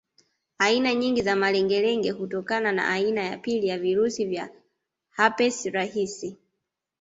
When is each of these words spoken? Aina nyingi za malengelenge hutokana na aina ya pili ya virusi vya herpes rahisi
Aina 0.57 0.93
nyingi 0.93 1.21
za 1.21 1.35
malengelenge 1.35 2.11
hutokana 2.11 2.71
na 2.71 2.87
aina 2.87 3.23
ya 3.23 3.37
pili 3.37 3.67
ya 3.67 3.79
virusi 3.79 4.25
vya 4.25 4.49
herpes 5.17 5.65
rahisi 5.65 6.37